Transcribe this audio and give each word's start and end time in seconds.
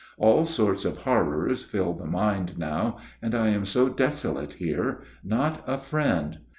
All 0.17 0.47
sorts 0.47 0.83
of 0.83 0.97
horrors 0.97 1.63
fill 1.63 1.93
the 1.93 2.07
mind 2.07 2.57
now, 2.57 2.97
and 3.21 3.35
I 3.35 3.49
am 3.49 3.65
so 3.65 3.87
desolate 3.87 4.53
here; 4.53 5.03
not 5.23 5.63
a 5.67 5.77
friend. 5.77 6.39